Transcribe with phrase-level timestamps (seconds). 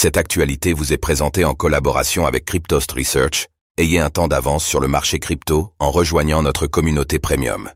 [0.00, 3.48] Cette actualité vous est présentée en collaboration avec Cryptost Research.
[3.78, 7.68] Ayez un temps d'avance sur le marché crypto en rejoignant notre communauté premium.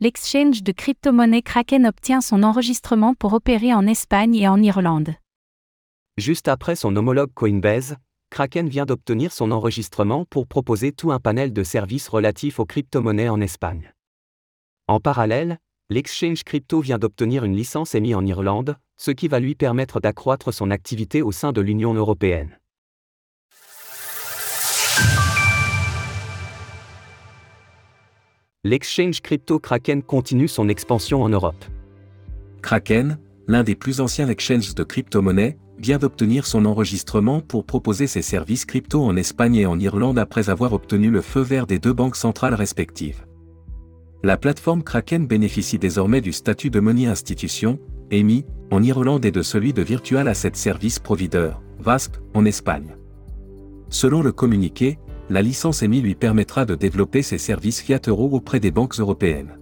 [0.00, 5.14] L'exchange de crypto-monnaie Kraken obtient son enregistrement pour opérer en Espagne et en Irlande.
[6.16, 7.98] Juste après son homologue Coinbase,
[8.30, 13.28] Kraken vient d'obtenir son enregistrement pour proposer tout un panel de services relatifs aux crypto-monnaies
[13.28, 13.94] en Espagne.
[14.88, 19.54] En parallèle, l'exchange crypto vient d'obtenir une licence émise en Irlande, ce qui va lui
[19.54, 22.58] permettre d'accroître son activité au sein de l'Union européenne.
[28.64, 31.64] L'exchange crypto Kraken continue son expansion en Europe.
[32.62, 38.22] Kraken, l'un des plus anciens exchanges de crypto-monnaies, vient d'obtenir son enregistrement pour proposer ses
[38.22, 41.92] services crypto en Espagne et en Irlande après avoir obtenu le feu vert des deux
[41.92, 43.24] banques centrales respectives.
[44.22, 47.78] La plateforme Kraken bénéficie désormais du statut de money institution,
[48.10, 52.96] émis, en Irlande et de celui de Virtual Asset Service Provider, VASP, en Espagne.
[53.88, 58.58] Selon le communiqué, la licence émise lui permettra de développer ses services fiat euro auprès
[58.58, 59.58] des banques européennes.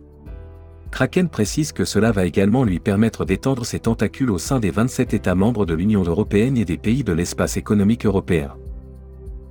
[0.90, 5.14] Kraken précise que cela va également lui permettre d'étendre ses tentacules au sein des 27
[5.14, 8.54] États membres de l'Union européenne et des pays de l'espace économique européen.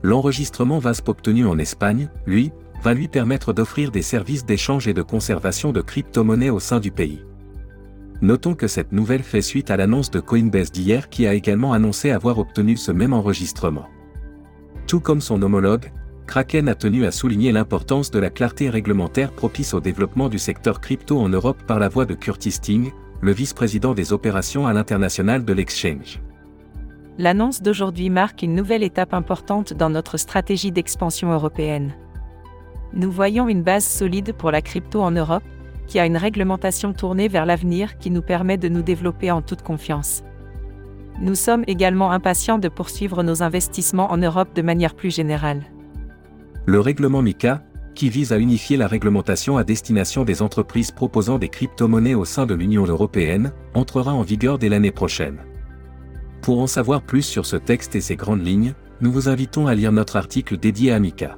[0.02, 2.52] L'enregistrement VASP obtenu en Espagne, lui,
[2.84, 6.92] va lui permettre d'offrir des services d'échange et de conservation de crypto-monnaies au sein du
[6.92, 7.24] pays.
[8.22, 12.12] Notons que cette nouvelle fait suite à l'annonce de Coinbase d'hier qui a également annoncé
[12.12, 13.88] avoir obtenu ce même enregistrement.
[14.86, 15.92] Tout comme son homologue,
[16.28, 20.80] Kraken a tenu à souligner l'importance de la clarté réglementaire propice au développement du secteur
[20.80, 25.46] crypto en Europe par la voix de Curtis Sting, le vice-président des opérations à l'international
[25.46, 26.22] de l'exchange.
[27.18, 31.94] L'annonce d'aujourd'hui marque une nouvelle étape importante dans notre stratégie d'expansion européenne.
[32.96, 35.44] Nous voyons une base solide pour la crypto en Europe,
[35.88, 39.64] qui a une réglementation tournée vers l'avenir qui nous permet de nous développer en toute
[39.64, 40.24] confiance.
[41.20, 45.64] Nous sommes également impatients de poursuivre nos investissements en Europe de manière plus générale.
[46.66, 47.64] Le règlement MICA,
[47.96, 52.46] qui vise à unifier la réglementation à destination des entreprises proposant des crypto-monnaies au sein
[52.46, 55.40] de l'Union européenne, entrera en vigueur dès l'année prochaine.
[56.42, 59.76] Pour en savoir plus sur ce texte et ses grandes lignes, nous vous invitons à
[59.76, 61.38] lire notre article dédié à MICA.